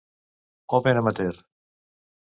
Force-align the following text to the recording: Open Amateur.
Open 0.77 0.97
Amateur. 0.97 1.35